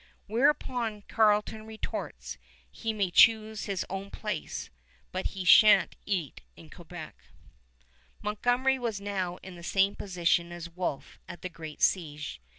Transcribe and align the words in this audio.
Whereupon 0.25 1.03
Carleton 1.07 1.67
retorts, 1.67 2.39
"He 2.71 2.91
may 2.91 3.11
choose 3.11 3.65
his 3.65 3.85
own 3.87 4.09
place, 4.09 4.71
but 5.11 5.27
he 5.37 5.45
shan't 5.45 5.95
eat 6.07 6.41
it 6.55 6.59
in 6.59 6.69
Quebec." 6.71 7.13
Montgomery 8.23 8.79
was 8.79 8.99
now 8.99 9.37
in 9.43 9.53
the 9.57 9.61
same 9.61 9.95
position 9.95 10.51
as 10.51 10.71
Wolfe 10.71 11.19
at 11.29 11.43
the 11.43 11.49
great 11.49 11.83
siege. 11.83 12.41